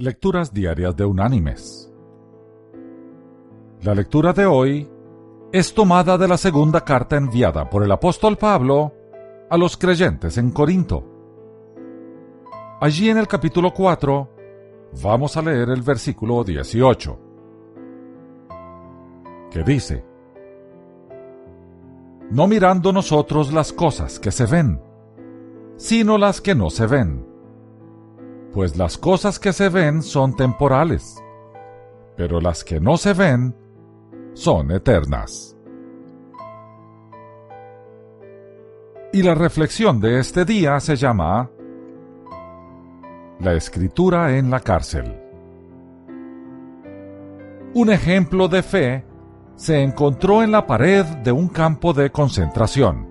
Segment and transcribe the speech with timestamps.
[0.00, 1.92] Lecturas Diarias de Unánimes.
[3.82, 4.88] La lectura de hoy
[5.52, 8.94] es tomada de la segunda carta enviada por el apóstol Pablo
[9.50, 11.04] a los creyentes en Corinto.
[12.80, 14.30] Allí en el capítulo 4
[15.02, 17.20] vamos a leer el versículo 18,
[19.50, 20.02] que dice,
[22.30, 24.80] No mirando nosotros las cosas que se ven,
[25.76, 27.29] sino las que no se ven
[28.52, 31.22] pues las cosas que se ven son temporales,
[32.16, 33.54] pero las que no se ven
[34.34, 35.56] son eternas.
[39.12, 41.50] Y la reflexión de este día se llama
[43.40, 45.16] La escritura en la cárcel.
[47.74, 49.04] Un ejemplo de fe
[49.54, 53.08] se encontró en la pared de un campo de concentración.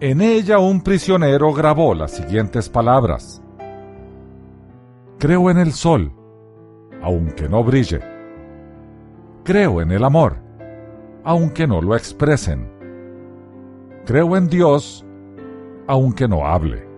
[0.00, 3.42] En ella un prisionero grabó las siguientes palabras.
[5.20, 6.14] Creo en el sol,
[7.02, 8.00] aunque no brille.
[9.44, 10.38] Creo en el amor,
[11.24, 12.72] aunque no lo expresen.
[14.06, 15.04] Creo en Dios,
[15.86, 16.88] aunque no hable.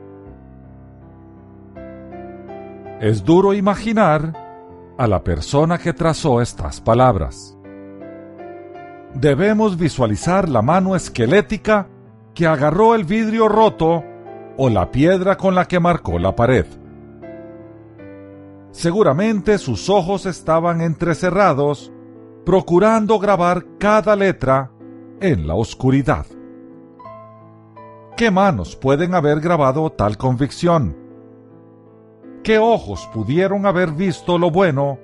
[3.00, 4.32] Es duro imaginar
[4.98, 7.58] a la persona que trazó estas palabras.
[9.14, 11.88] Debemos visualizar la mano esquelética
[12.34, 14.04] que agarró el vidrio roto
[14.56, 16.66] o la piedra con la que marcó la pared.
[18.72, 21.92] Seguramente sus ojos estaban entrecerrados,
[22.44, 24.72] procurando grabar cada letra
[25.20, 26.26] en la oscuridad.
[28.16, 30.96] ¿Qué manos pueden haber grabado tal convicción?
[32.42, 34.98] ¿Qué ojos pudieron haber visto lo bueno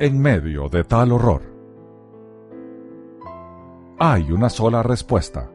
[0.00, 1.42] en medio de tal horror?
[3.98, 5.48] Hay una sola respuesta.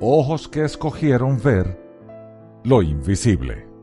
[0.00, 1.80] Ojos que escogieron ver
[2.64, 3.75] lo invisible.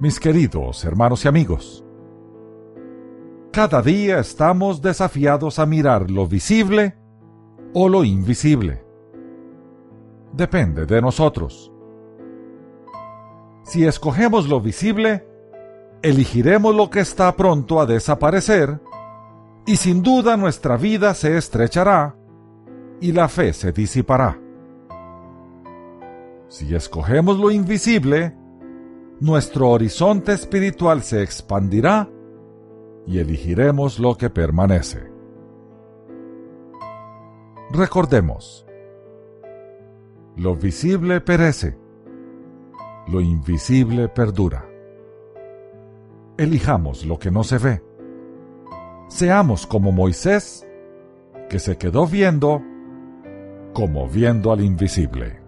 [0.00, 1.84] Mis queridos hermanos y amigos.
[3.52, 6.96] Cada día estamos desafiados a mirar lo visible
[7.74, 8.84] o lo invisible.
[10.32, 11.72] Depende de nosotros.
[13.64, 15.26] Si escogemos lo visible,
[16.02, 18.80] elegiremos lo que está pronto a desaparecer
[19.66, 22.14] y sin duda nuestra vida se estrechará
[23.00, 24.38] y la fe se disipará.
[26.48, 28.34] Si escogemos lo invisible,
[29.20, 32.08] nuestro horizonte espiritual se expandirá
[33.06, 35.10] y elegiremos lo que permanece.
[37.70, 38.66] Recordemos,
[40.36, 41.76] lo visible perece,
[43.08, 44.64] lo invisible perdura.
[46.36, 47.82] Elijamos lo que no se ve.
[49.08, 50.66] Seamos como Moisés,
[51.48, 52.62] que se quedó viendo
[53.72, 55.47] como viendo al invisible.